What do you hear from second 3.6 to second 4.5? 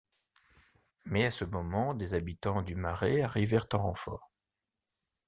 en renfort.